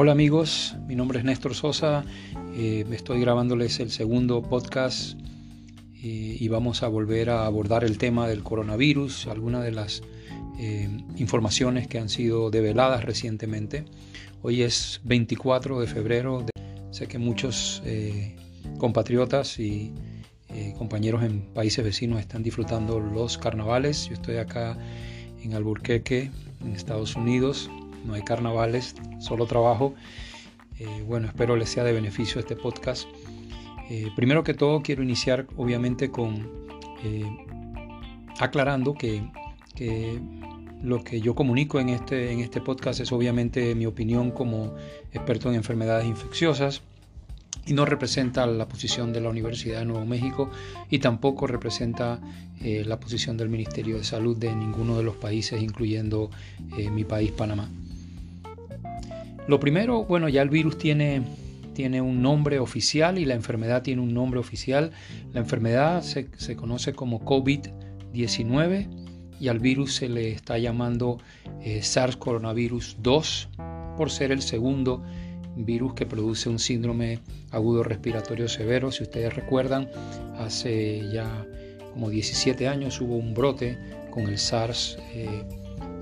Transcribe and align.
Hola 0.00 0.12
amigos, 0.12 0.76
mi 0.86 0.94
nombre 0.94 1.18
es 1.18 1.24
Néstor 1.24 1.56
Sosa, 1.56 2.04
eh, 2.54 2.86
estoy 2.92 3.20
grabándoles 3.20 3.80
el 3.80 3.90
segundo 3.90 4.42
podcast 4.42 5.18
eh, 5.96 6.36
y 6.38 6.46
vamos 6.46 6.84
a 6.84 6.86
volver 6.86 7.30
a 7.30 7.46
abordar 7.46 7.82
el 7.82 7.98
tema 7.98 8.28
del 8.28 8.44
coronavirus, 8.44 9.26
algunas 9.26 9.64
de 9.64 9.72
las 9.72 10.04
eh, 10.60 10.88
informaciones 11.16 11.88
que 11.88 11.98
han 11.98 12.08
sido 12.08 12.48
develadas 12.52 13.04
recientemente. 13.04 13.86
Hoy 14.40 14.62
es 14.62 15.00
24 15.02 15.80
de 15.80 15.88
febrero, 15.88 16.46
sé 16.92 17.08
que 17.08 17.18
muchos 17.18 17.82
compatriotas 18.78 19.58
y 19.58 19.92
compañeros 20.78 21.24
en 21.24 21.40
países 21.52 21.84
vecinos 21.84 22.20
están 22.20 22.44
disfrutando 22.44 23.00
los 23.00 23.36
carnavales, 23.36 24.06
yo 24.06 24.14
estoy 24.14 24.36
acá 24.36 24.78
en 25.42 25.54
Alburquerque, 25.54 26.30
en 26.60 26.76
Estados 26.76 27.16
Unidos, 27.16 27.68
no 28.04 28.14
hay 28.14 28.22
carnavales, 28.22 28.94
solo 29.18 29.46
trabajo. 29.46 29.94
Eh, 30.78 31.04
bueno, 31.06 31.26
espero 31.26 31.56
les 31.56 31.68
sea 31.70 31.82
de 31.84 31.92
beneficio 31.92 32.40
este 32.40 32.54
podcast. 32.54 33.08
Eh, 33.90 34.10
primero 34.14 34.44
que 34.44 34.54
todo 34.54 34.80
quiero 34.82 35.02
iniciar 35.02 35.46
obviamente 35.56 36.10
con 36.10 36.48
eh, 37.02 37.24
aclarando 38.38 38.94
que, 38.94 39.22
lo 40.82 41.02
que 41.02 41.20
yo 41.20 41.34
comunico 41.34 41.80
en 41.80 41.88
este, 41.88 42.32
en 42.32 42.40
este 42.40 42.60
podcast 42.60 43.00
es 43.00 43.12
obviamente 43.12 43.74
mi 43.74 43.86
opinión 43.86 44.30
como 44.30 44.74
experto 45.12 45.48
en 45.48 45.56
enfermedades 45.56 46.06
infecciosas 46.06 46.82
y 47.66 47.74
no 47.74 47.84
representa 47.84 48.46
la 48.46 48.68
posición 48.68 49.12
de 49.12 49.20
la 49.20 49.30
Universidad 49.30 49.80
de 49.80 49.84
Nuevo 49.84 50.04
México 50.04 50.50
y 50.90 50.98
tampoco 50.98 51.46
representa 51.46 52.20
la 52.60 52.98
posición 52.98 53.36
del 53.36 53.48
Ministerio 53.48 53.98
de 53.98 54.04
Salud 54.04 54.36
de 54.36 54.54
ninguno 54.54 54.96
de 54.96 55.04
los 55.04 55.14
países, 55.16 55.62
incluyendo 55.62 56.30
mi 56.92 57.04
país, 57.04 57.30
Panamá. 57.30 57.68
Lo 59.48 59.58
primero, 59.58 60.04
bueno, 60.04 60.28
ya 60.28 60.42
el 60.42 60.50
virus 60.50 60.76
tiene, 60.76 61.22
tiene 61.72 62.02
un 62.02 62.20
nombre 62.20 62.58
oficial 62.58 63.18
y 63.18 63.24
la 63.24 63.32
enfermedad 63.34 63.82
tiene 63.82 64.02
un 64.02 64.12
nombre 64.12 64.38
oficial. 64.38 64.92
La 65.32 65.40
enfermedad 65.40 66.02
se, 66.02 66.28
conoce 66.54 66.92
como 66.92 67.24
COVID-19 67.24 68.88
y 69.40 69.48
al 69.48 69.58
virus 69.58 69.94
se 69.94 70.10
le 70.10 70.32
está 70.32 70.58
llamando 70.58 71.18
eh, 71.62 71.80
SARS 71.82 72.18
coronavirus 72.18 72.98
2 73.00 73.48
por 73.96 74.10
ser 74.10 74.32
el 74.32 74.42
segundo 74.42 75.02
virus 75.56 75.94
que 75.94 76.04
produce 76.04 76.50
un 76.50 76.58
síndrome 76.58 77.20
agudo 77.50 77.82
respiratorio 77.82 78.48
severo. 78.48 78.92
Si 78.92 79.02
ustedes 79.02 79.34
recuerdan, 79.34 79.88
hace 80.38 81.10
ya 81.10 81.46
como 81.94 82.10
17 82.10 82.68
años 82.68 83.00
hubo 83.00 83.16
un 83.16 83.32
brote 83.32 83.78
con 84.10 84.24
el 84.24 84.36
SARS 84.36 84.98
eh, 85.14 85.42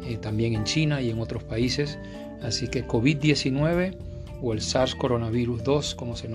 eh, 0.04 0.16
también 0.16 0.54
en 0.54 0.64
China 0.64 1.00
y 1.00 1.10
en 1.10 1.20
otros 1.20 1.44
países. 1.44 1.96
Así 2.42 2.68
que 2.68 2.86
COVID-19 2.86 3.96
o 4.42 4.52
el 4.52 4.60
SARS 4.60 4.94
coronavirus 4.94 5.64
2, 5.64 5.94
como 5.94 6.16
se 6.16 6.28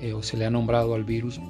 eh, 0.00 0.12
o 0.12 0.22
se 0.22 0.36
le 0.36 0.46
ha 0.46 0.50
nombrado 0.50 0.94
al 0.94 1.04
virus, 1.04 1.40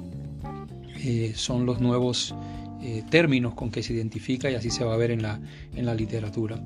eh, 1.03 1.33
son 1.35 1.65
los 1.65 1.79
nuevos 1.79 2.35
eh, 2.81 3.03
términos 3.09 3.53
con 3.53 3.71
que 3.71 3.83
se 3.83 3.93
identifica 3.93 4.49
y 4.49 4.55
así 4.55 4.69
se 4.69 4.83
va 4.83 4.93
a 4.93 4.97
ver 4.97 5.11
en 5.11 5.21
la, 5.21 5.39
en 5.75 5.85
la 5.85 5.95
literatura. 5.95 6.61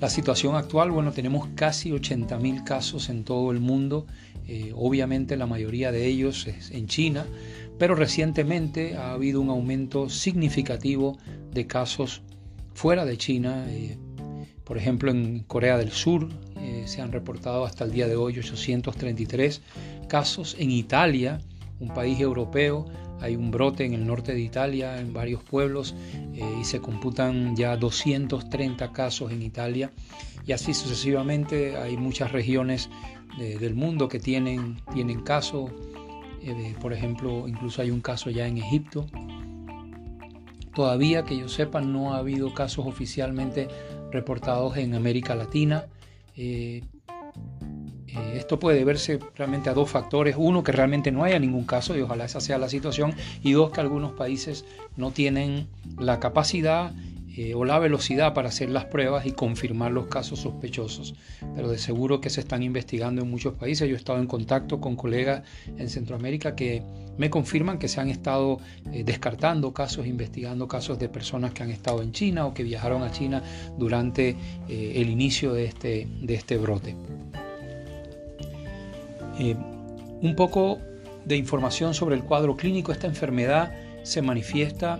la 0.00 0.10
situación 0.10 0.56
actual, 0.56 0.90
bueno, 0.90 1.12
tenemos 1.12 1.48
casi 1.54 1.90
80.000 1.90 2.64
casos 2.64 3.08
en 3.10 3.22
todo 3.22 3.52
el 3.52 3.60
mundo, 3.60 4.06
obviamente 4.74 5.36
la 5.36 5.46
mayoría 5.46 5.92
de 5.92 6.06
ellos 6.06 6.48
es 6.48 6.72
en 6.72 6.88
China, 6.88 7.24
pero 7.78 7.94
recientemente 7.94 8.96
ha 8.96 9.12
habido 9.12 9.40
un 9.40 9.50
aumento 9.50 10.08
significativo 10.08 11.16
de 11.52 11.68
casos 11.68 12.22
fuera 12.74 13.04
de 13.04 13.16
China, 13.16 13.66
por 14.70 14.78
ejemplo, 14.78 15.10
en 15.10 15.40
Corea 15.40 15.76
del 15.78 15.90
Sur 15.90 16.28
eh, 16.60 16.84
se 16.86 17.02
han 17.02 17.10
reportado 17.10 17.64
hasta 17.64 17.82
el 17.82 17.90
día 17.90 18.06
de 18.06 18.14
hoy 18.14 18.38
833 18.38 19.62
casos. 20.06 20.54
En 20.60 20.70
Italia, 20.70 21.40
un 21.80 21.88
país 21.88 22.20
europeo, 22.20 22.86
hay 23.20 23.34
un 23.34 23.50
brote 23.50 23.84
en 23.84 23.94
el 23.94 24.06
norte 24.06 24.32
de 24.32 24.38
Italia, 24.38 25.00
en 25.00 25.12
varios 25.12 25.42
pueblos, 25.42 25.96
eh, 26.34 26.58
y 26.60 26.62
se 26.62 26.78
computan 26.78 27.56
ya 27.56 27.76
230 27.76 28.92
casos 28.92 29.32
en 29.32 29.42
Italia. 29.42 29.90
Y 30.46 30.52
así 30.52 30.72
sucesivamente 30.72 31.76
hay 31.76 31.96
muchas 31.96 32.30
regiones 32.30 32.88
del 33.38 33.74
mundo 33.74 34.06
que 34.06 34.20
tienen, 34.20 34.76
casos. 35.24 35.72
Eh, 36.44 36.76
por 36.80 36.92
ejemplo, 36.92 37.48
incluso 37.48 37.82
hay 37.82 37.90
un 37.90 38.00
caso 38.00 38.30
ya 38.30 38.46
en 38.46 38.58
Egipto. 38.58 39.04
Todavía 40.74 41.24
que 41.24 41.36
yo 41.36 41.48
sepa 41.48 41.80
no 41.80 42.14
ha 42.14 42.18
habido 42.18 42.54
casos 42.54 42.86
oficialmente 42.86 43.68
reportados 44.10 44.76
en 44.76 44.94
América 44.94 45.34
Latina. 45.34 45.86
Eh, 46.36 46.82
eh, 48.06 48.32
esto 48.34 48.58
puede 48.58 48.84
verse 48.84 49.18
realmente 49.36 49.70
a 49.70 49.74
dos 49.74 49.90
factores. 49.90 50.36
Uno, 50.38 50.62
que 50.62 50.72
realmente 50.72 51.12
no 51.12 51.24
haya 51.24 51.38
ningún 51.38 51.64
caso 51.64 51.96
y 51.96 52.00
ojalá 52.00 52.24
esa 52.24 52.40
sea 52.40 52.58
la 52.58 52.68
situación. 52.68 53.14
Y 53.42 53.52
dos, 53.52 53.70
que 53.70 53.80
algunos 53.80 54.12
países 54.12 54.64
no 54.96 55.10
tienen 55.10 55.68
la 55.98 56.20
capacidad 56.20 56.92
eh, 57.36 57.54
o 57.54 57.64
la 57.64 57.78
velocidad 57.78 58.34
para 58.34 58.48
hacer 58.48 58.70
las 58.70 58.86
pruebas 58.86 59.24
y 59.24 59.32
confirmar 59.32 59.92
los 59.92 60.06
casos 60.06 60.40
sospechosos. 60.40 61.14
Pero 61.54 61.68
de 61.68 61.78
seguro 61.78 62.20
que 62.20 62.28
se 62.28 62.40
están 62.40 62.62
investigando 62.62 63.22
en 63.22 63.30
muchos 63.30 63.54
países. 63.54 63.88
Yo 63.88 63.94
he 63.94 63.98
estado 63.98 64.18
en 64.18 64.26
contacto 64.26 64.80
con 64.80 64.96
colegas 64.96 65.42
en 65.78 65.88
Centroamérica 65.88 66.56
que 66.56 66.82
me 67.18 67.30
confirman 67.30 67.78
que 67.78 67.86
se 67.86 68.00
han 68.00 68.08
estado 68.08 68.58
eh, 68.92 69.04
descartando 69.04 69.72
casos, 69.72 70.06
investigando 70.06 70.66
casos 70.66 70.98
de 70.98 71.08
personas 71.08 71.52
que 71.52 71.62
han 71.62 71.70
estado 71.70 72.02
en 72.02 72.12
China 72.12 72.46
o 72.46 72.54
que 72.54 72.64
viajaron 72.64 73.02
a 73.02 73.12
China 73.12 73.42
durante 73.78 74.36
eh, 74.68 74.92
el 74.96 75.08
inicio 75.08 75.52
de 75.52 75.66
este, 75.66 76.08
de 76.20 76.34
este 76.34 76.56
brote. 76.56 76.96
un 80.22 80.34
poco 80.36 80.78
de 81.24 81.36
información 81.36 81.94
sobre 81.94 82.16
el 82.16 82.24
cuadro 82.24 82.56
clínico. 82.56 82.92
Esta 82.92 83.06
enfermedad 83.06 83.72
se 84.02 84.20
manifiesta 84.20 84.98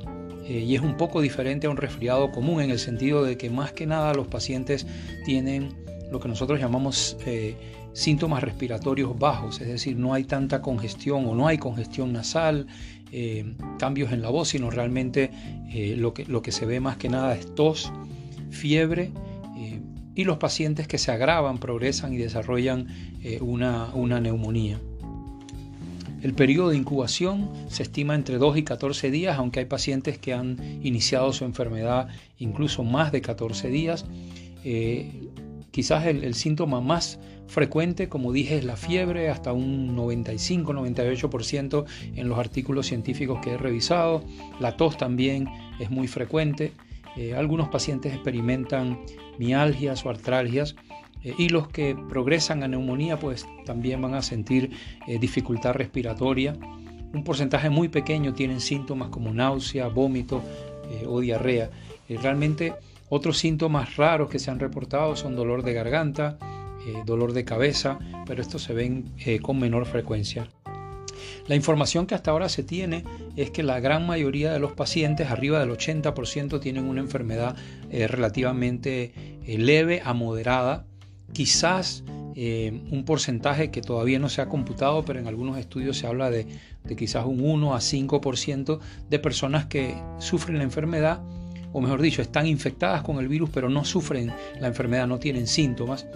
eh, 0.51 0.65
y 0.67 0.75
es 0.75 0.81
un 0.81 0.97
poco 0.97 1.21
diferente 1.21 1.69
a 1.69 1.71
un 1.71 1.77
resfriado 1.77 2.33
común 2.33 2.61
en 2.61 2.73
el 2.73 2.81
sentido 2.81 3.23
de 3.23 3.37
que 3.37 3.51
más 3.51 3.73
que 3.73 3.87
nada 3.87 4.13
los 4.15 4.27
pacientes 4.27 4.85
tienen 5.25 5.69
lo 6.11 6.19
que 6.19 6.27
nosotros 6.27 6.59
llamamos 6.59 7.17
eh, 7.25 7.55
síntomas 7.93 8.43
respiratorios 8.43 9.17
bajos, 9.17 9.61
es 9.61 9.69
decir, 9.69 9.97
no 9.97 10.13
hay 10.13 10.25
tanta 10.25 10.61
congestión 10.61 11.25
o 11.27 11.37
no 11.37 11.47
hay 11.47 11.59
congestión 11.59 12.13
nasal, 12.13 12.67
eh, 13.13 13.55
cambios 13.79 14.11
en 14.11 14.23
la 14.23 14.31
voz, 14.31 14.49
sino 14.49 14.71
realmente 14.71 15.31
lo, 15.97 16.15
que, 16.15 16.25
lo 16.25 16.43
que 16.43 16.51
se 16.51 16.67
ve 16.67 16.81
más 16.81 16.97
que 16.97 17.09
nada 17.09 17.37
es 17.37 17.55
tos, 17.55 17.93
fiebre 18.51 19.13
y 20.17 20.25
los 20.25 20.39
pacientes 20.39 20.89
que 20.89 20.99
se 20.99 21.13
agravan, 21.13 21.59
progresan 21.59 22.13
y 22.13 22.17
desarrollan 22.17 22.89
una, 23.41 23.95
una 23.95 24.21
neumonía. 24.21 24.81
El 26.23 26.35
periodo 26.35 26.71
de 26.71 26.77
incubación 26.77 27.51
se 27.69 27.83
estima 27.83 28.15
entre 28.15 28.37
2 28.37 28.59
y 28.59 28.63
14 28.63 29.11
días, 29.11 29.39
aunque 29.39 29.61
hay 29.61 29.67
pacientes 29.67 30.19
que 30.19 30.35
han 30.35 30.59
iniciado 30.83 31.33
su 31.33 31.45
enfermedad 31.45 32.09
incluso 32.39 32.85
más 32.85 33.11
de 33.11 33.23
14 33.23 33.69
días. 33.69 34.05
Eh, 34.63 35.31
quizás 35.71 36.05
el, 36.07 36.35
síntoma 36.35 36.83
más 36.83 37.19
frecuente, 37.47 38.11
como 38.11 38.33
dije, 38.33 38.59
es 38.59 38.65
la 38.65 38.77
fiebre, 38.77 39.31
hasta 39.31 39.55
un 39.55 39.97
95-98% 39.97 41.85
en 42.17 42.29
los 42.29 42.39
artículos 42.39 42.87
científicos 42.87 43.41
que 43.43 43.53
he 43.53 43.57
revisado. 43.57 44.23
La 44.61 44.77
tos 44.77 44.99
también 44.99 45.49
es 45.81 45.91
muy 45.91 46.07
frecuente. 46.07 46.73
Eh, 47.17 47.35
algunos 47.35 47.69
pacientes 47.69 48.13
experimentan 48.13 49.01
mialgias 49.39 50.05
o 50.05 50.11
artralgias 50.11 50.77
eh, 51.23 51.35
y 51.39 51.49
los 51.49 51.69
que 51.69 51.97
progresan 52.09 52.63
a 52.63 52.69
neumonía 52.69 53.19
pues 53.19 53.47
también 53.65 54.01
van 54.01 54.15
a 54.15 54.23
sentir 54.23 54.71
eh, 55.07 55.19
dificultad 55.19 55.75
respiratoria. 55.75 56.57
Un 57.13 57.25
porcentaje 57.25 57.71
muy 57.71 57.89
pequeño 57.89 58.35
tienen 58.35 58.61
síntomas 58.61 59.09
como 59.09 59.33
náusea, 59.33 59.89
vómito 59.89 60.43
eh, 60.91 61.05
o 61.07 61.21
diarrea. 61.21 61.71
realmente 62.09 62.75
otros 63.09 63.39
síntomas 63.39 63.97
raros 63.97 64.31
que 64.31 64.39
se 64.39 64.51
han 64.51 64.61
reportado 64.61 65.17
son 65.17 65.35
dolor 65.35 65.63
de 65.65 65.73
garganta, 65.73 66.39
dolor 67.05 67.33
de 67.33 67.45
cabeza, 67.45 67.99
pero 68.25 68.41
estos 68.41 68.63
se 68.63 68.73
ven 68.73 69.13
con 69.43 69.59
menor 69.59 69.85
frecuencia. 69.85 70.49
La 71.49 71.57
información 71.57 72.07
que 72.07 72.15
hasta 72.15 72.31
ahora 72.31 72.49
se 72.49 72.63
tiene 72.63 73.05
es 73.37 73.51
que 73.51 73.65
la 73.65 73.81
gran 73.81 74.07
mayoría 74.07 74.53
de 74.53 74.61
los 74.61 74.73
pacientes, 74.73 75.29
arriba 75.29 75.59
del 75.59 75.71
80%, 75.71 76.61
tienen 76.61 76.85
una 76.85 77.01
enfermedad 77.01 77.57
relativamente 77.91 79.13
leve 79.45 80.03
a 80.05 80.15
moderada 80.15 80.87
quizás 81.33 82.05
eh, 82.37 82.81
un 82.91 83.05
porcentaje 83.05 83.71
que 83.71 83.83
todavía 83.83 84.19
no 84.19 84.29
se 84.29 84.41
ha 84.41 84.49
computado, 84.49 85.05
pero 85.05 85.19
en 85.19 85.27
algunos 85.27 85.59
estudios 85.59 85.99
se 85.99 86.07
habla 86.07 86.31
de, 86.31 86.47
quizás 86.97 87.27
un 87.27 87.41
1 87.41 87.75
a 87.75 87.79
5% 87.79 88.79
de 89.09 89.19
personas 89.19 89.67
que 89.67 89.95
sufren 90.19 90.59
la 90.59 90.65
enfermedad, 90.65 91.21
o 91.73 91.81
mejor 91.81 92.01
dicho, 92.01 92.23
están 92.23 92.47
infectadas 92.47 93.03
con 93.03 93.19
el 93.19 93.29
virus, 93.29 93.51
pero 93.51 93.69
no 93.69 93.85
sufren 93.85 94.33
la 94.59 94.69
enfermedad, 94.69 95.07
no 95.07 95.19
tienen 95.19 95.47
síntomas, 95.47 96.07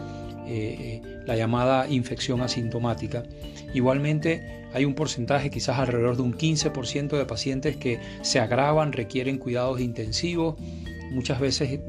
eh, 0.46 1.02
la 1.26 1.36
llamada 1.36 1.88
infección 1.88 2.40
asintomática. 2.42 3.24
Igualmente 3.72 4.64
hay 4.72 4.84
un 4.84 4.94
porcentaje, 4.94 5.50
quizás 5.50 5.78
alrededor 5.78 6.16
de 6.16 6.22
un 6.22 6.34
15% 6.34 7.16
de 7.16 7.24
pacientes 7.24 7.76
que 7.76 8.00
se 8.22 8.40
agravan, 8.40 8.92
requieren 8.92 9.38
cuidados 9.38 9.80
intensivos 9.80 10.56
muchas 11.14 11.40
veces 11.40 11.80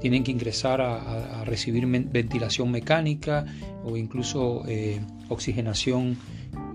tienen 0.00 0.24
que 0.24 0.30
ingresar 0.30 0.80
a, 0.80 1.44
recibir 1.44 1.86
ventilación 1.86 2.70
mecánica 2.70 3.44
o 3.84 3.96
incluso 3.96 4.64
oxigenación 5.28 6.16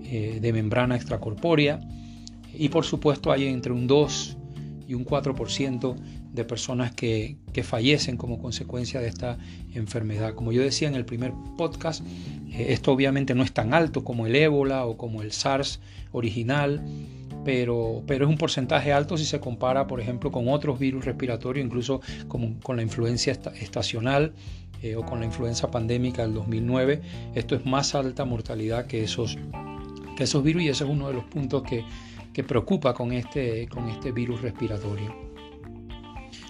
de 0.03 0.51
membrana 0.53 0.95
extracorpórea. 0.95 1.79
Y 2.53 2.69
por 2.69 2.85
supuesto 2.85 3.31
hay 3.31 3.47
entre 3.47 3.71
un 3.71 3.87
2 3.87 4.37
y 4.87 4.93
un 4.93 5.05
4% 5.05 5.95
de 6.35 6.43
personas 6.43 6.93
que, 6.93 7.37
fallecen 7.63 8.17
como 8.17 8.39
consecuencia 8.39 8.99
de 8.99 9.07
esta 9.07 9.37
enfermedad. 9.73 10.35
Como 10.35 10.51
yo 10.51 10.61
decía 10.61 10.89
en 10.89 10.95
el 10.95 11.05
primer 11.05 11.31
podcast, 11.57 12.05
eh, 12.51 12.67
esto 12.69 12.91
obviamente 12.91 13.33
no 13.33 13.43
es 13.43 13.53
tan 13.53 13.73
alto 13.73 14.03
como 14.03 14.27
el 14.27 14.35
ébola 14.35 14.85
o 14.85 14.97
como 14.97 15.21
el 15.21 15.31
SARS 15.31 15.79
original, 16.11 16.85
pero, 17.45 18.03
pero, 18.07 18.25
es 18.25 18.29
un 18.29 18.37
porcentaje 18.37 18.91
alto 18.91 19.17
si 19.17 19.25
se 19.25 19.39
compara, 19.39 19.87
por 19.87 20.01
ejemplo, 20.01 20.31
con 20.31 20.49
otros 20.49 20.79
virus 20.79 21.05
respiratorios, 21.05 21.65
incluso 21.65 22.01
con, 22.27 22.75
la 22.75 22.81
influencia 22.81 23.31
estacional 23.31 24.33
eh, 24.81 24.95
o 24.95 25.05
con 25.05 25.19
la 25.19 25.25
influenza 25.25 25.69
pandémica 25.69 26.23
del 26.23 26.33
2009. 26.33 27.01
Esto 27.35 27.55
es 27.55 27.65
más 27.65 27.95
alta 27.95 28.25
mortalidad 28.25 28.87
que 28.87 29.03
esos, 29.03 29.37
que 30.17 30.23
esos 30.23 30.43
virus 30.43 30.63
y 30.63 30.69
ese 30.69 30.83
es 30.83 30.89
uno 30.89 31.07
de 31.07 31.13
los 31.13 31.23
puntos 31.25 31.63
que, 31.63 31.85
que 32.33 32.43
preocupa 32.43 32.93
con 32.93 33.13
este, 33.13 33.67
con 33.69 33.87
este 33.89 34.11
virus 34.11 34.41
respiratorio. 34.41 35.34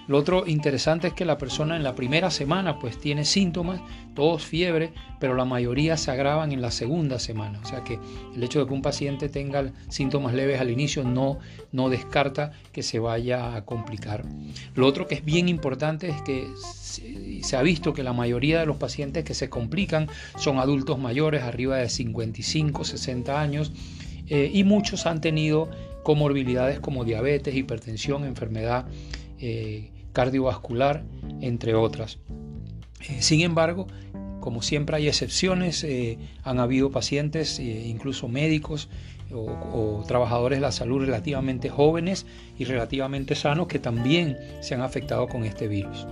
Lo 0.08 0.20
otro 0.20 0.46
interesante 0.46 1.08
es 1.08 1.14
que 1.14 1.26
la 1.26 1.38
persona 1.38 1.76
en 1.76 1.84
la 1.84 1.96
primera 1.96 2.30
semana 2.30 2.78
pues 2.80 3.00
tiene 3.00 3.26
síntomas, 3.26 3.82
todos 4.14 4.46
fiebre, 4.46 4.94
pero 5.20 5.34
la 5.34 5.46
mayoría 5.46 5.98
se 5.98 6.12
agravan 6.12 6.52
en 6.52 6.62
la 6.62 6.70
segunda 6.70 7.18
semana. 7.18 7.60
O 7.64 7.66
sea 7.66 7.84
que 7.84 8.00
el 8.36 8.44
hecho 8.44 8.60
de 8.60 8.68
que 8.68 8.74
un 8.74 8.84
paciente 8.84 9.30
tenga 9.30 9.72
síntomas 9.90 10.34
leves 10.34 10.62
al 10.62 10.70
inicio 10.70 11.04
no, 11.04 11.40
no 11.72 11.90
descarta 11.90 12.52
que 12.72 12.84
se 12.84 13.00
vaya 13.00 13.56
a 13.56 13.66
complicar. 13.66 14.26
Lo 14.76 14.86
otro 14.86 15.08
que 15.08 15.16
es 15.16 15.26
bien 15.26 15.50
importante 15.50 16.10
es 16.10 16.22
que 16.22 16.48
se 17.42 17.58
ha 17.58 17.62
visto 17.64 17.94
que 17.94 18.04
la 18.04 18.14
mayoría 18.14 18.60
de 18.60 18.66
los 18.68 18.78
pacientes 18.78 19.24
que 19.24 19.34
se 19.34 19.50
complican 19.50 20.08
son 20.38 20.60
adultos 20.60 21.00
mayores, 21.00 21.42
arriba 21.42 21.78
de 21.78 21.90
55, 21.90 22.84
60 22.84 23.42
años, 23.42 23.72
eh, 24.28 24.50
y 24.54 24.64
muchos 24.64 25.06
han 25.06 25.22
tenido 25.22 25.70
comorbilidades 26.04 26.80
como 26.80 27.04
diabetes, 27.04 27.56
hipertensión, 27.56 28.24
enfermedad 28.26 28.86
eh, 29.40 29.92
cardiovascular, 30.16 31.04
entre 31.42 31.76
otras. 31.76 32.20
Eh, 33.02 33.22
sin 33.22 33.42
embargo, 33.42 33.88
como 34.40 34.62
siempre 34.62 34.96
hay 34.96 35.10
excepciones, 35.10 35.84
eh, 35.84 36.18
han 36.44 36.60
habido 36.60 36.90
pacientes, 36.90 37.60
eh, 37.60 37.84
incluso 37.86 38.30
médicos 38.30 38.88
o, 39.34 40.04
trabajadores 40.08 40.58
de 40.60 40.62
la 40.62 40.72
salud 40.72 41.04
relativamente 41.04 41.70
jóvenes 41.70 42.26
y 42.58 42.64
relativamente 42.64 43.36
sanos 43.36 43.68
que 43.68 43.80
también 43.80 44.38
se 44.62 44.74
han 44.74 44.82
afectado 44.82 45.28
con 45.28 45.44
este 45.44 45.68
virus. 45.68 46.08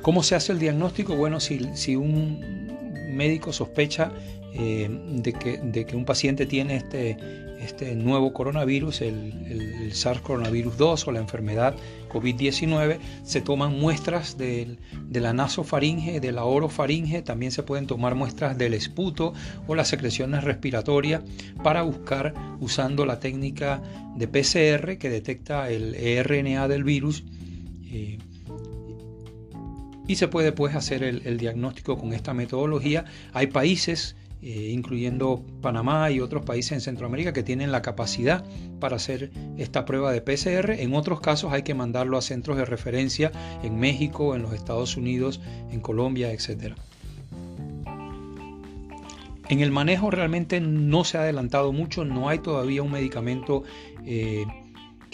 ¿Cómo 0.00 0.22
se 0.22 0.34
hace 0.34 0.52
el 0.52 0.58
diagnóstico? 0.58 1.14
Bueno, 1.14 1.40
si, 1.40 1.96
un 1.96 3.12
médico 3.12 3.52
sospecha 3.52 4.12
de, 4.54 5.34
que, 5.38 5.58
de, 5.58 5.84
que, 5.84 5.96
un 5.96 6.04
paciente 6.04 6.46
tiene 6.46 6.76
este, 6.76 7.18
este 7.64 7.94
nuevo 7.94 8.32
coronavirus, 8.32 9.00
el, 9.02 9.90
SARS 9.92 10.20
coronavirus 10.20 10.76
2 10.76 11.08
o 11.08 11.12
la 11.12 11.20
enfermedad 11.20 11.74
COVID-19, 12.08 12.98
se 13.22 13.40
toman 13.40 13.78
muestras 13.78 14.36
de, 14.38 14.76
la 15.10 15.32
nasofaringe, 15.32 16.20
de 16.20 16.32
la 16.32 16.44
orofaringe, 16.44 17.22
también 17.22 17.52
se 17.52 17.62
pueden 17.62 17.86
tomar 17.86 18.14
muestras 18.14 18.56
del 18.56 18.74
esputo 18.74 19.32
o 19.66 19.74
las 19.74 19.88
secreciones 19.88 20.44
respiratorias 20.44 21.22
para 21.62 21.82
buscar 21.82 22.34
usando 22.60 23.06
la 23.06 23.20
técnica 23.20 23.82
de 24.16 24.28
PCR 24.28 24.98
que 24.98 25.10
detecta 25.10 25.70
el 25.70 25.94
RNA 26.24 26.68
del 26.68 26.84
virus. 26.84 27.24
Eh, 27.86 28.18
y 30.06 30.16
se 30.16 30.28
puede 30.28 30.52
pues 30.52 30.74
hacer 30.74 31.02
el, 31.02 31.22
el 31.24 31.38
diagnóstico 31.38 31.96
con 31.96 32.12
esta 32.12 32.34
metodología. 32.34 33.06
Hay 33.32 33.46
países 33.46 34.16
eh, 34.46 34.68
incluyendo 34.72 35.42
Panamá 35.62 36.10
y 36.10 36.20
otros 36.20 36.44
países 36.44 36.72
en 36.72 36.82
Centroamérica 36.82 37.32
que 37.32 37.42
tienen 37.42 37.72
la 37.72 37.80
capacidad 37.80 38.44
para 38.78 38.96
hacer 38.96 39.30
esta 39.56 39.86
prueba 39.86 40.12
de 40.12 40.20
PCR. 40.20 40.72
En 40.72 40.94
otros 40.94 41.22
casos 41.22 41.54
hay 41.54 41.62
que 41.62 41.72
mandarlo 41.72 42.18
a 42.18 42.20
centros 42.20 42.58
de 42.58 42.66
referencia 42.66 43.32
en 43.62 43.78
México, 43.78 44.36
en 44.36 44.42
los 44.42 44.52
Estados 44.52 44.98
Unidos, 44.98 45.40
en 45.70 45.80
Colombia, 45.80 46.30
etc. 46.30 46.74
En 49.48 49.60
el 49.60 49.70
manejo 49.70 50.10
realmente 50.10 50.60
no 50.60 51.04
se 51.04 51.16
ha 51.16 51.22
adelantado 51.22 51.72
mucho, 51.72 52.04
no 52.04 52.28
hay 52.28 52.40
todavía 52.40 52.82
un 52.82 52.92
medicamento 52.92 53.62
eh, 54.04 54.44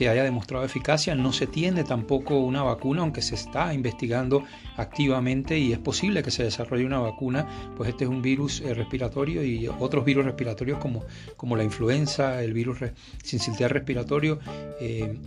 que 0.00 0.08
haya 0.08 0.24
demostrado 0.24 0.64
eficacia. 0.64 1.14
No 1.14 1.30
se 1.30 1.46
tiene 1.46 1.84
tampoco 1.84 2.38
una 2.38 2.62
vacuna, 2.62 3.02
aunque 3.02 3.20
se 3.20 3.34
está 3.34 3.74
investigando 3.74 4.44
activamente 4.78 5.58
y 5.58 5.74
es 5.74 5.78
posible 5.78 6.22
que 6.22 6.30
se 6.30 6.42
desarrolle 6.42 6.86
una 6.86 7.00
vacuna, 7.00 7.46
pues 7.76 7.90
este 7.90 8.04
es 8.04 8.10
un 8.10 8.22
virus 8.22 8.62
eh, 8.62 8.72
respiratorio 8.72 9.44
y 9.44 9.68
otros 9.68 10.06
virus 10.06 10.24
respiratorios 10.24 10.78
como, 10.78 11.04
como 11.36 11.54
la 11.54 11.64
influenza, 11.64 12.42
el 12.42 12.54
virus 12.54 12.78
sin 12.78 13.40
sincitial 13.40 13.68
respiratorio. 13.68 14.38
Eh, 14.80 15.18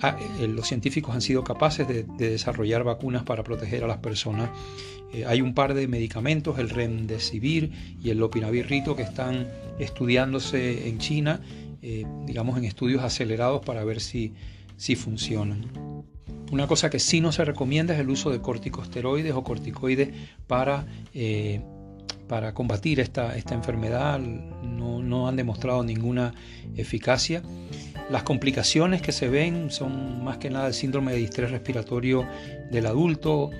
ah, 0.00 0.16
eh, 0.38 0.46
los 0.46 0.68
científicos 0.68 1.12
han 1.12 1.22
sido 1.22 1.42
capaces 1.42 1.88
de, 1.88 2.04
desarrollar 2.04 2.84
vacunas 2.84 3.24
para 3.24 3.42
proteger 3.42 3.82
a 3.82 3.88
las 3.88 3.98
personas. 3.98 4.48
hay 5.26 5.40
un 5.40 5.54
par 5.54 5.74
de 5.74 5.88
medicamentos, 5.88 6.60
el 6.60 6.70
Remdesivir 6.70 7.96
y 8.00 8.10
el 8.10 8.18
Lopinavir-Rito, 8.20 8.94
que 8.94 9.02
están 9.02 9.48
estudiándose 9.80 10.88
en 10.88 10.98
China 10.98 11.40
eh, 11.82 12.06
digamos, 12.26 12.58
en 12.58 12.64
estudios 12.64 13.02
acelerados 13.02 13.64
para 13.64 13.84
ver 13.84 14.00
si, 14.00 14.34
si 14.76 14.96
funcionan. 14.96 15.70
Una 16.50 16.66
cosa 16.66 16.90
que 16.90 16.98
sí 16.98 17.20
no 17.20 17.32
se 17.32 17.44
recomienda 17.44 17.94
es 17.94 18.00
el 18.00 18.10
uso 18.10 18.30
de 18.30 18.40
corticosteroides 18.40 19.32
o 19.32 19.44
corticoides 19.44 20.10
para, 20.46 20.84
eh, 21.14 21.60
para 22.28 22.52
combatir 22.54 23.00
esta, 23.00 23.36
esta 23.36 23.54
enfermedad. 23.54 24.18
No, 24.18 25.00
no, 25.00 25.28
han 25.28 25.36
demostrado 25.36 25.84
ninguna 25.84 26.34
eficacia. 26.76 27.42
Las 28.10 28.24
complicaciones 28.24 29.00
que 29.00 29.12
se 29.12 29.28
ven 29.28 29.70
son 29.70 30.24
más 30.24 30.38
que 30.38 30.50
nada 30.50 30.66
el 30.66 30.74
síndrome 30.74 31.12
de 31.12 31.18
distrés 31.18 31.52
respiratorio 31.52 32.26
del 32.70 32.86
adulto 32.86 33.50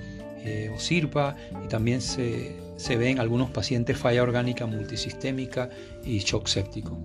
eh, 0.43 0.69
o 0.75 0.79
SIRPA 0.79 1.37
y 1.63 1.69
también 1.69 2.01
se, 2.01 2.57
se 2.75 2.97
ven 2.97 3.19
algunos 3.19 3.49
pacientes 3.51 3.97
falla 3.97 4.21
orgánica 4.21 4.65
multisistémica 4.65 5.69
y 6.03 6.19
shock 6.19 6.47
séptico 6.47 7.01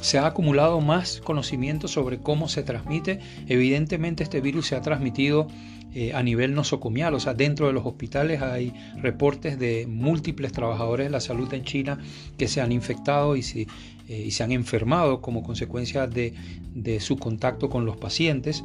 se 0.00 0.18
ha 0.18 0.26
acumulado 0.26 0.80
más 0.80 1.20
conocimiento 1.22 1.88
sobre 1.88 2.18
cómo 2.18 2.48
se 2.48 2.62
transmite. 2.62 3.20
Evidentemente 3.46 4.22
este 4.22 4.40
virus 4.40 4.66
se 4.66 4.76
ha 4.76 4.80
transmitido 4.80 5.48
eh, 5.94 6.12
a 6.14 6.22
nivel 6.22 6.54
nosocomial, 6.54 7.14
o 7.14 7.20
sea, 7.20 7.32
dentro 7.32 7.66
de 7.66 7.72
los 7.72 7.86
hospitales 7.86 8.42
hay 8.42 8.74
reportes 8.96 9.58
de 9.58 9.86
múltiples 9.86 10.52
trabajadores 10.52 11.06
de 11.06 11.10
la 11.10 11.20
salud 11.20 11.52
en 11.54 11.64
China 11.64 11.98
que 12.36 12.46
se 12.46 12.60
han 12.60 12.72
infectado 12.72 13.36
y 13.36 13.42
se, 13.42 13.66
eh, 14.08 14.30
han 14.40 14.52
enfermado 14.52 15.22
como 15.22 15.42
consecuencia 15.42 16.06
de, 16.06 16.34
de 16.74 17.00
su 17.00 17.16
contacto 17.16 17.70
con 17.70 17.86
los 17.86 17.96
pacientes. 17.96 18.64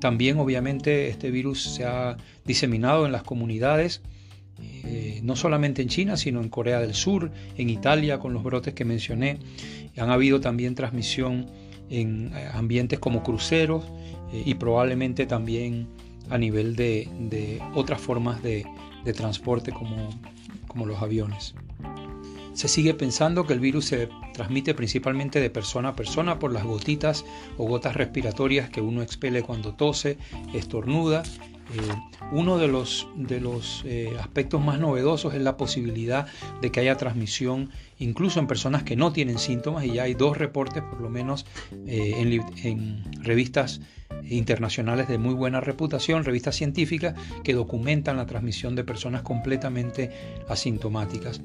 También 0.00 0.38
obviamente 0.38 1.08
este 1.08 1.30
virus 1.30 1.62
se 1.62 1.84
ha 1.84 2.16
diseminado 2.44 3.04
en 3.04 3.12
las 3.12 3.22
comunidades 3.22 4.00
eh, 4.60 5.20
no 5.22 5.36
solamente 5.36 5.82
en 5.82 5.88
China, 5.88 6.16
sino 6.16 6.40
en 6.40 6.48
Corea 6.48 6.80
del 6.80 6.94
Sur, 6.94 7.30
en 7.56 7.70
Italia, 7.70 8.18
con 8.18 8.32
los 8.32 8.42
brotes 8.42 8.74
que 8.74 8.84
mencioné. 8.84 9.38
Han 9.96 10.10
habido 10.10 10.40
también 10.40 10.74
transmisión 10.74 11.46
en 11.90 12.32
eh, 12.34 12.48
ambientes 12.52 12.98
como 12.98 13.22
cruceros 13.22 13.84
eh, 14.32 14.42
y 14.44 14.54
probablemente 14.54 15.26
también 15.26 15.88
a 16.30 16.38
nivel 16.38 16.76
de, 16.76 17.60
otras 17.74 18.00
formas 18.00 18.42
de, 18.42 18.64
transporte 19.14 19.72
como, 19.72 20.08
como 20.66 20.86
los 20.86 21.02
aviones. 21.02 21.54
Se 22.54 22.68
sigue 22.68 22.94
pensando 22.94 23.46
que 23.46 23.52
el 23.52 23.60
virus 23.60 23.86
se 23.86 24.08
transmite 24.32 24.74
principalmente 24.74 25.40
de 25.40 25.50
persona 25.50 25.90
a 25.90 25.96
persona 25.96 26.38
por 26.38 26.52
las 26.52 26.64
gotitas 26.64 27.24
o 27.58 27.66
gotas 27.66 27.96
respiratorias 27.96 28.70
que 28.70 28.80
uno 28.80 29.02
expele 29.02 29.42
cuando 29.42 29.74
tose, 29.74 30.18
estornuda 30.54 31.24
uno 32.32 32.58
de 32.58 32.68
los, 32.68 33.08
de 33.16 33.40
los 33.40 33.82
eh, 33.84 34.16
aspectos 34.20 34.62
más 34.62 34.80
novedosos 34.80 35.34
es 35.34 35.40
la 35.40 35.56
posibilidad 35.56 36.26
de 36.60 36.70
que 36.70 36.80
haya 36.80 36.96
transmisión 36.96 37.70
incluso 37.98 38.40
en 38.40 38.46
personas 38.46 38.82
que 38.82 38.96
no 38.96 39.12
tienen 39.12 39.38
síntomas 39.38 39.84
y 39.84 39.92
ya 39.92 40.04
hay 40.04 40.14
dos 40.14 40.36
reportes 40.36 40.82
por 40.82 41.00
lo 41.00 41.08
menos 41.08 41.46
eh, 41.86 42.42
en, 42.64 43.04
revistas 43.22 43.80
internacionales 44.24 45.08
de 45.08 45.18
muy 45.18 45.34
buena 45.34 45.60
reputación, 45.60 46.24
revistas 46.24 46.56
científicas 46.56 47.14
que 47.42 47.52
documentan 47.52 48.16
la 48.16 48.26
transmisión 48.26 48.74
de 48.74 48.84
personas 48.84 49.22
completamente 49.22 50.10
asintomáticas. 50.48 51.40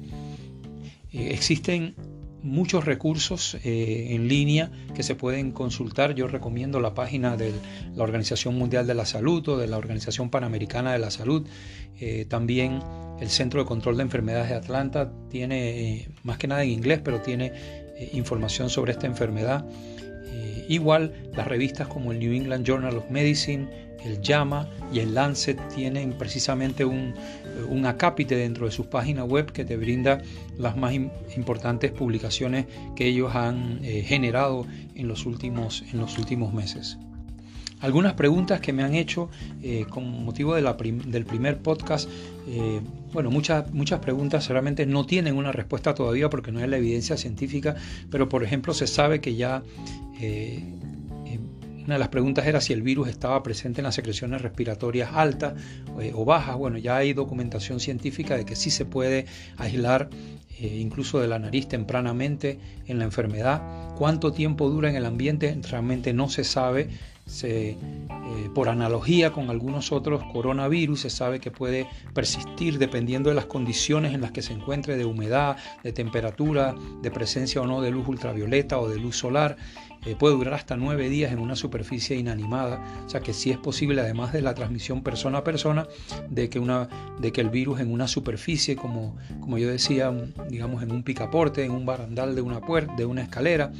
existen 1.12 1.94
muchos 2.42 2.84
recursos 2.84 3.56
eh, 3.64 4.08
en 4.10 4.28
línea 4.28 4.70
que 4.94 5.02
se 5.02 5.14
pueden 5.14 5.52
consultar. 5.52 6.14
Yo 6.14 6.28
recomiendo 6.28 6.80
la 6.80 6.94
página 6.94 7.36
de 7.36 7.52
la 7.94 8.02
Organización 8.02 8.56
Mundial 8.56 8.86
de 8.86 8.94
la 8.94 9.06
Salud 9.06 9.46
o 9.48 9.58
de 9.58 9.66
la 9.66 9.76
Organización 9.76 10.30
Panamericana 10.30 10.92
de 10.92 10.98
la 10.98 11.10
Salud. 11.10 11.46
Eh, 11.98 12.26
también 12.28 12.80
el 13.20 13.28
Centro 13.28 13.60
de 13.60 13.66
Control 13.66 13.96
de 13.96 14.02
Enfermedades 14.02 14.50
de 14.50 14.56
Atlanta 14.56 15.12
tiene, 15.28 15.94
eh, 15.94 16.08
más 16.22 16.38
que 16.38 16.48
nada 16.48 16.62
en 16.62 16.70
inglés, 16.70 17.00
pero 17.04 17.20
tiene 17.20 17.52
información 18.12 18.70
sobre 18.70 18.92
esta 18.92 19.06
enfermedad. 19.06 19.66
Igual 20.70 21.12
las 21.36 21.48
revistas 21.48 21.88
como 21.88 22.12
el 22.12 22.20
New 22.20 22.32
England 22.32 22.64
Journal 22.64 22.96
of 22.96 23.10
Medicine, 23.10 23.68
el 24.04 24.20
JAMA 24.22 24.68
y 24.92 25.00
el 25.00 25.14
Lancet 25.14 25.58
tienen 25.74 26.12
precisamente 26.14 26.84
un, 26.84 27.12
un 27.68 27.86
acápite 27.86 28.36
dentro 28.36 28.66
de 28.66 28.72
sus 28.72 28.86
páginas 28.86 29.28
web 29.28 29.52
que 29.52 29.64
te 29.64 29.76
brinda 29.76 30.22
las 30.56 30.76
más 30.76 30.94
importantes 30.94 31.90
publicaciones 31.90 32.66
que 32.96 33.06
ellos 33.06 33.34
han 33.34 33.80
eh, 33.82 34.02
generado 34.02 34.66
en 34.94 35.08
los, 35.08 35.26
últimos, 35.26 35.84
en 35.92 35.98
los 35.98 36.18
últimos 36.18 36.54
meses. 36.54 36.98
Algunas 37.80 38.12
preguntas 38.12 38.60
que 38.60 38.74
me 38.74 38.82
han 38.82 38.94
hecho 38.94 39.30
eh, 39.62 39.86
con 39.88 40.24
motivo 40.24 40.54
del 40.54 41.24
primer 41.24 41.58
podcast, 41.62 42.10
eh, 42.46 42.80
bueno, 43.14 43.30
muchas, 43.30 43.72
muchas 43.72 44.00
preguntas 44.00 44.46
realmente 44.48 44.84
no 44.84 45.06
tienen 45.06 45.34
una 45.36 45.50
respuesta 45.50 45.94
todavía 45.94 46.28
porque 46.28 46.52
no 46.52 46.60
hay 46.60 46.68
la 46.68 46.76
evidencia 46.76 47.16
científica, 47.16 47.76
pero 48.10 48.28
por 48.28 48.44
ejemplo 48.44 48.74
se 48.74 48.86
sabe 48.86 49.22
que 49.22 49.34
ya 49.34 49.62
una 50.20 51.94
de 51.94 51.98
las 51.98 52.08
preguntas 52.08 52.46
era 52.46 52.60
si 52.60 52.72
el 52.72 52.82
virus 52.82 53.08
estaba 53.08 53.42
presente 53.42 53.80
en 53.80 53.84
las 53.84 53.94
secreciones 53.94 54.42
respiratorias 54.42 55.10
altas 55.12 55.54
eh, 56.00 56.12
o 56.14 56.24
bajas. 56.24 56.56
Bueno, 56.56 56.78
ya 56.78 56.96
hay 56.96 57.12
documentación 57.14 57.80
científica 57.80 58.36
de 58.36 58.44
que 58.44 58.54
sí 58.54 58.70
se 58.70 58.84
puede 58.84 59.26
aislar 59.56 60.08
eh, 60.60 60.76
incluso 60.78 61.18
de 61.18 61.26
la 61.26 61.38
nariz 61.38 61.68
tempranamente 61.68 62.58
en 62.86 62.98
la 62.98 63.04
enfermedad. 63.04 63.94
Cuánto 63.96 64.32
tiempo 64.32 64.68
dura 64.70 64.88
en 64.90 64.96
el 64.96 65.06
ambiente 65.06 65.58
realmente 65.68 66.12
no 66.12 66.28
se 66.28 66.44
sabe. 66.44 66.90
Se, 67.30 67.70
eh, 67.70 67.76
por 68.54 68.68
analogía 68.68 69.32
con 69.32 69.50
algunos 69.50 69.92
otros 69.92 70.22
coronavirus, 70.32 71.00
se 71.00 71.10
sabe 71.10 71.38
que 71.38 71.52
puede 71.52 71.86
persistir 72.12 72.78
dependiendo 72.78 73.30
de 73.30 73.36
las 73.36 73.46
condiciones 73.46 74.14
en 74.14 74.20
las 74.20 74.32
que 74.32 74.42
se 74.42 74.52
encuentre, 74.52 74.96
de 74.96 75.04
humedad, 75.04 75.56
de 75.84 75.92
temperatura, 75.92 76.74
de 77.02 77.10
presencia 77.12 77.60
o 77.60 77.66
no 77.66 77.82
de 77.82 77.92
luz 77.92 78.08
ultravioleta 78.08 78.80
o 78.80 78.88
de 78.88 78.98
luz 78.98 79.16
solar. 79.16 79.56
Eh, 80.06 80.16
puede 80.18 80.34
durar 80.34 80.54
hasta 80.54 80.76
nueve 80.76 81.10
días 81.10 81.30
en 81.30 81.38
una 81.38 81.54
superficie 81.54 82.16
inanimada, 82.16 82.82
o 83.04 83.08
sea 83.08 83.20
que 83.20 83.34
sí 83.34 83.50
es 83.50 83.58
posible, 83.58 84.00
además 84.00 84.32
de 84.32 84.40
la 84.40 84.54
transmisión 84.54 85.02
persona 85.02 85.38
a 85.38 85.44
persona, 85.44 85.86
de 86.30 86.48
que, 86.48 86.58
una, 86.58 86.88
de 87.20 87.32
que 87.32 87.42
el 87.42 87.50
virus 87.50 87.80
en 87.80 87.92
una 87.92 88.08
superficie, 88.08 88.76
como, 88.76 89.16
como 89.40 89.58
yo 89.58 89.68
decía, 89.68 90.10
digamos 90.48 90.82
en 90.82 90.92
un 90.92 91.02
picaporte, 91.02 91.64
en 91.64 91.72
un 91.72 91.84
barandal 91.84 92.34
de 92.34 92.40
una 92.40 92.62
puerta, 92.62 92.94
de 92.96 93.04
una 93.04 93.22
escalera, 93.22 93.72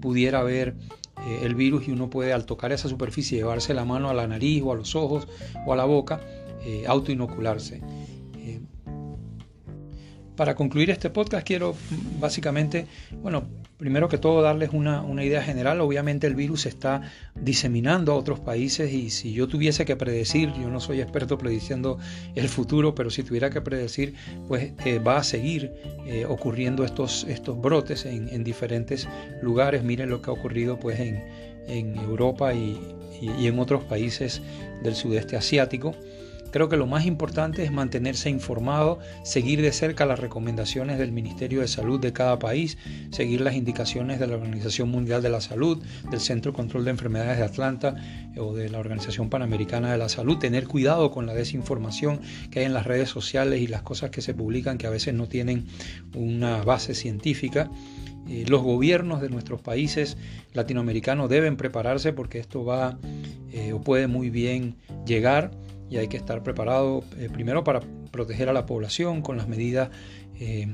pudiera 0.00 0.38
haber 0.38 0.76
eh, 1.24 1.40
el 1.42 1.54
virus 1.54 1.88
y 1.88 1.92
uno 1.92 2.10
puede 2.10 2.32
al 2.32 2.46
tocar 2.46 2.72
esa 2.72 2.88
superficie 2.88 3.38
llevarse 3.38 3.74
la 3.74 3.84
mano 3.84 4.10
a 4.10 4.14
la 4.14 4.26
nariz 4.26 4.62
o 4.62 4.72
a 4.72 4.76
los 4.76 4.94
ojos 4.94 5.28
o 5.66 5.72
a 5.72 5.76
la 5.76 5.84
boca, 5.84 6.20
eh, 6.64 6.84
autoinocularse. 6.86 7.80
Para 10.36 10.54
concluir 10.54 10.90
este 10.90 11.08
podcast 11.08 11.46
quiero 11.46 11.74
básicamente, 12.20 12.86
bueno, 13.22 13.44
primero 13.78 14.08
que 14.08 14.18
todo 14.18 14.42
darles 14.42 14.70
una, 14.72 15.02
idea 15.24 15.42
general. 15.42 15.80
Obviamente 15.80 16.26
el 16.26 16.34
virus 16.34 16.62
se 16.62 16.68
está 16.68 17.02
diseminando 17.34 18.12
a 18.12 18.16
otros 18.16 18.40
países 18.40 18.92
y 18.92 19.10
si 19.10 19.32
yo 19.32 19.48
tuviese 19.48 19.84
que 19.84 19.96
predecir, 19.96 20.52
yo 20.54 20.68
no 20.70 20.80
soy 20.80 21.00
experto 21.00 21.38
prediciendo 21.38 21.98
el 22.34 22.48
futuro, 22.48 22.94
pero 22.94 23.10
si 23.10 23.22
tuviera 23.22 23.50
que 23.50 23.60
predecir, 23.60 24.14
pues 24.48 24.72
eh, 24.84 24.98
va 24.98 25.18
a 25.18 25.24
seguir 25.24 25.72
eh, 26.06 26.24
ocurriendo 26.26 26.84
estos, 26.84 27.24
estos 27.24 27.60
brotes 27.60 28.06
en, 28.06 28.44
diferentes 28.44 29.08
lugares. 29.42 29.82
Miren 29.82 30.10
lo 30.10 30.22
que 30.22 30.30
ha 30.30 30.32
ocurrido 30.32 30.78
pues 30.78 31.00
en, 31.00 31.96
Europa 31.98 32.54
y 32.54 32.78
en 33.20 33.58
otros 33.58 33.82
países 33.84 34.40
del 34.82 34.94
sudeste 34.94 35.36
asiático. 35.36 35.96
Creo 36.56 36.70
que 36.70 36.78
lo 36.78 36.86
más 36.86 37.04
importante 37.04 37.64
es 37.64 37.70
mantenerse 37.70 38.30
informado, 38.30 38.98
seguir 39.24 39.60
de 39.60 39.72
cerca 39.72 40.06
las 40.06 40.18
recomendaciones 40.18 40.98
del 40.98 41.12
Ministerio 41.12 41.60
de 41.60 41.68
Salud 41.68 42.00
de 42.00 42.14
cada 42.14 42.38
país, 42.38 42.78
seguir 43.10 43.42
las 43.42 43.56
indicaciones 43.56 44.18
de 44.18 44.26
la 44.26 44.36
Organización 44.36 44.90
Mundial 44.90 45.20
de 45.20 45.28
la 45.28 45.42
Salud, 45.42 45.84
del 46.10 46.18
Centro 46.18 46.52
de 46.52 46.56
Control 46.56 46.86
de 46.86 46.92
Enfermedades 46.92 47.36
de 47.36 47.44
Atlanta 47.44 47.96
eh, 48.34 48.40
o 48.40 48.54
de 48.54 48.70
la 48.70 48.78
Organización 48.78 49.28
Panamericana 49.28 49.92
de 49.92 49.98
la 49.98 50.08
Salud, 50.08 50.38
tener 50.38 50.66
cuidado 50.66 51.10
con 51.10 51.26
la 51.26 51.34
desinformación 51.34 52.22
que 52.50 52.60
hay 52.60 52.64
en 52.64 52.72
las 52.72 52.86
redes 52.86 53.10
sociales 53.10 53.60
y 53.60 53.66
las 53.66 53.82
cosas 53.82 54.08
que 54.08 54.22
se 54.22 54.32
publican 54.32 54.78
que 54.78 54.86
a 54.86 54.90
veces 54.90 55.12
no 55.12 55.28
tienen 55.28 55.66
una 56.14 56.62
base 56.62 56.94
científica. 56.94 57.68
Eh, 58.30 58.46
los 58.48 58.62
gobiernos 58.62 59.20
de 59.20 59.28
nuestros 59.28 59.60
países 59.60 60.16
latinoamericanos 60.54 61.28
deben 61.28 61.58
prepararse 61.58 62.14
porque 62.14 62.38
esto 62.38 62.64
va 62.64 62.98
eh, 63.52 63.74
o 63.74 63.82
puede 63.82 64.06
muy 64.06 64.30
bien 64.30 64.76
llegar 65.04 65.50
y 65.90 65.98
hay 65.98 66.08
que 66.08 66.16
estar 66.16 66.42
preparado 66.42 67.04
eh, 67.18 67.28
primero 67.32 67.64
para 67.64 67.80
proteger 68.10 68.48
a 68.48 68.52
la 68.52 68.66
población 68.66 69.22
con 69.22 69.36
las 69.36 69.48
medidas 69.48 69.90
eh, 70.38 70.68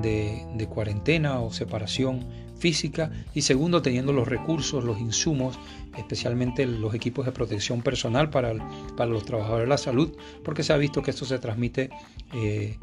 de, 0.00 0.66
cuarentena 0.68 1.40
o 1.40 1.52
separación 1.52 2.24
física 2.58 3.10
y 3.34 3.42
segundo 3.42 3.82
teniendo 3.82 4.12
los 4.12 4.28
recursos, 4.28 4.84
los 4.84 5.00
insumos, 5.00 5.58
especialmente 5.96 6.64
los 6.64 6.94
equipos 6.94 7.26
de 7.26 7.32
protección 7.32 7.82
personal 7.82 8.30
para, 8.30 8.54
para 8.96 9.10
los 9.10 9.24
trabajadores 9.24 9.64
de 9.64 9.68
la 9.68 9.78
salud, 9.78 10.12
porque 10.44 10.62
se 10.62 10.72
ha 10.72 10.76
visto 10.76 11.02
que 11.02 11.10
esto 11.10 11.24
se 11.24 11.38
transmite 11.40 11.90
eh, 12.32 12.78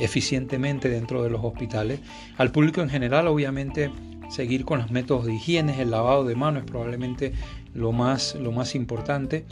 eficientemente 0.00 0.88
dentro 0.88 1.22
de 1.22 1.30
los 1.30 1.44
hospitales. 1.44 2.00
Al 2.36 2.50
público 2.50 2.80
en 2.80 2.90
general, 2.90 3.28
obviamente, 3.28 3.92
seguir 4.28 4.64
con 4.64 4.80
los 4.80 4.90
métodos 4.90 5.26
de 5.26 5.34
higiene, 5.34 5.80
el 5.80 5.92
lavado 5.92 6.24
de 6.24 6.34
manos 6.34 6.64
es 6.64 6.70
probablemente 6.70 7.32
lo 7.74 7.92
más, 7.92 8.34
lo 8.34 8.50
más 8.50 8.74
importante, 8.74 9.44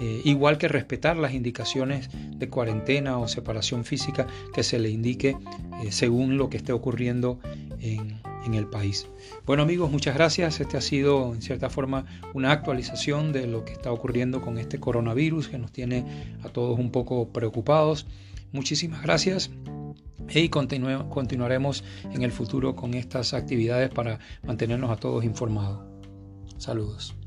eh, 0.00 0.22
igual 0.24 0.58
que 0.58 0.66
respetar 0.68 1.16
las 1.16 1.34
indicaciones 1.34 2.08
de 2.12 2.48
cuarentena 2.48 3.18
o 3.18 3.28
separación 3.28 3.84
física 3.84 4.26
que 4.54 4.62
se 4.62 4.78
le 4.78 4.90
indique 4.90 5.36
eh, 5.82 5.92
según 5.92 6.38
lo 6.38 6.48
que 6.48 6.56
esté 6.56 6.72
ocurriendo 6.72 7.38
en, 7.80 8.20
en 8.44 8.54
el 8.54 8.66
país. 8.66 9.06
Bueno 9.46 9.62
amigos, 9.62 9.90
muchas 9.90 10.14
gracias. 10.14 10.60
Este 10.60 10.76
ha 10.76 10.80
sido 10.80 11.34
en 11.34 11.42
cierta 11.42 11.70
forma 11.70 12.06
una 12.34 12.52
actualización 12.52 13.32
de 13.32 13.46
lo 13.46 13.64
que 13.64 13.72
está 13.72 13.92
ocurriendo 13.92 14.40
con 14.40 14.58
este 14.58 14.80
coronavirus 14.80 15.48
que 15.48 15.58
nos 15.58 15.72
tiene 15.72 16.34
a 16.42 16.48
todos 16.48 16.78
un 16.78 16.90
poco 16.90 17.28
preocupados. 17.28 18.06
Muchísimas 18.52 19.02
gracias 19.02 19.50
y 20.28 20.48
continuaremos 20.48 21.84
en 22.12 22.22
el 22.22 22.32
futuro 22.32 22.76
con 22.76 22.94
estas 22.94 23.34
actividades 23.34 23.90
para 23.90 24.18
mantenernos 24.42 24.90
a 24.90 24.96
todos 24.96 25.24
informados. 25.24 25.84
Saludos. 26.58 27.19